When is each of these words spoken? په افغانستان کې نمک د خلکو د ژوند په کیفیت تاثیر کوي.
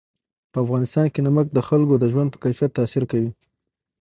په 0.51 0.57
افغانستان 0.63 1.05
کې 1.13 1.19
نمک 1.27 1.47
د 1.51 1.59
خلکو 1.67 1.95
د 1.99 2.05
ژوند 2.11 2.29
په 2.31 2.37
کیفیت 2.43 2.71
تاثیر 2.79 3.03
کوي. 3.11 3.31